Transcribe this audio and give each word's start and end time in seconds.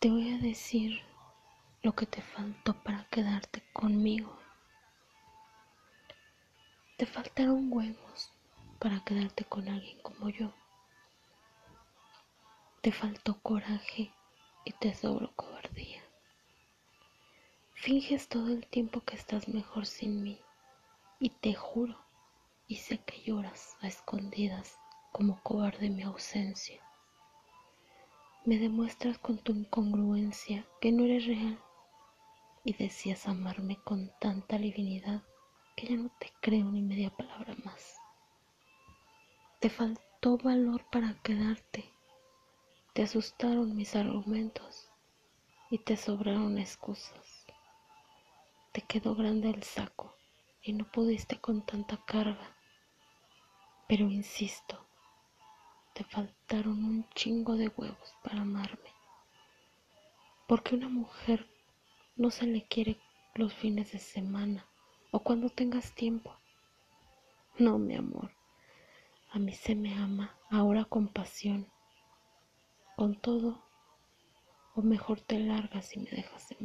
Te 0.00 0.08
voy 0.08 0.32
a 0.32 0.38
decir 0.38 1.02
lo 1.82 1.94
que 1.94 2.06
te 2.06 2.22
faltó 2.22 2.72
para 2.72 3.04
quedarte 3.10 3.62
conmigo. 3.74 4.34
Te 6.96 7.04
faltaron 7.04 7.70
huevos 7.70 8.32
para 8.78 9.04
quedarte 9.04 9.44
con 9.44 9.68
alguien 9.68 10.00
como 10.00 10.30
yo. 10.30 10.54
Te 12.80 12.92
faltó 12.92 13.42
coraje 13.42 14.10
y 14.64 14.72
te 14.72 14.94
sobró 14.94 15.36
cobardía. 15.36 16.02
Finges 17.74 18.26
todo 18.26 18.48
el 18.48 18.66
tiempo 18.68 19.02
que 19.02 19.16
estás 19.16 19.48
mejor 19.48 19.84
sin 19.84 20.22
mí 20.22 20.40
y 21.18 21.28
te 21.28 21.52
juro 21.52 21.98
y 22.66 22.76
sé 22.76 22.96
que 23.04 23.20
lloras 23.20 23.76
a 23.82 23.88
escondidas 23.88 24.78
como 25.12 25.42
cobarde 25.42 25.90
mi 25.90 26.04
ausencia. 26.04 26.80
Me 28.46 28.58
demuestras 28.58 29.18
con 29.18 29.36
tu 29.36 29.52
incongruencia 29.52 30.66
que 30.80 30.92
no 30.92 31.04
eres 31.04 31.26
real 31.26 31.58
y 32.64 32.72
decías 32.72 33.28
amarme 33.28 33.76
con 33.84 34.10
tanta 34.18 34.56
divinidad 34.56 35.22
que 35.76 35.88
ya 35.88 35.96
no 35.96 36.10
te 36.18 36.32
creo 36.40 36.64
ni 36.64 36.80
media 36.80 37.10
palabra 37.10 37.54
más. 37.64 37.98
Te 39.60 39.68
faltó 39.68 40.38
valor 40.38 40.86
para 40.90 41.20
quedarte, 41.22 41.92
te 42.94 43.02
asustaron 43.02 43.76
mis 43.76 43.94
argumentos 43.94 44.88
y 45.70 45.76
te 45.76 45.98
sobraron 45.98 46.56
excusas. 46.58 47.44
Te 48.72 48.80
quedó 48.80 49.14
grande 49.14 49.50
el 49.50 49.62
saco 49.64 50.16
y 50.62 50.72
no 50.72 50.90
pudiste 50.90 51.38
con 51.38 51.66
tanta 51.66 51.98
carga. 52.06 52.56
Pero 53.86 54.10
insisto, 54.10 54.86
te 56.00 56.04
faltaron 56.04 56.82
un 56.82 57.06
chingo 57.10 57.58
de 57.58 57.68
huevos 57.68 58.14
para 58.22 58.40
amarme. 58.40 58.90
Porque 60.48 60.74
una 60.74 60.88
mujer 60.88 61.46
no 62.16 62.30
se 62.30 62.46
le 62.46 62.66
quiere 62.66 62.98
los 63.34 63.52
fines 63.52 63.92
de 63.92 63.98
semana 63.98 64.64
o 65.10 65.22
cuando 65.22 65.50
tengas 65.50 65.94
tiempo. 65.94 66.34
No, 67.58 67.76
mi 67.76 67.96
amor, 67.96 68.30
a 69.30 69.38
mí 69.38 69.52
se 69.52 69.74
me 69.74 69.94
ama 69.94 70.38
ahora 70.48 70.86
con 70.86 71.06
pasión. 71.06 71.70
Con 72.96 73.20
todo, 73.20 73.62
o 74.74 74.80
mejor 74.80 75.20
te 75.20 75.38
largas 75.38 75.94
y 75.94 76.00
me 76.00 76.10
dejas 76.10 76.50
en. 76.52 76.59